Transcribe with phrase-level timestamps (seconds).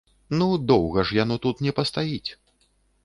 [0.37, 2.31] Ну, доўга ж яно тут не пастаіць.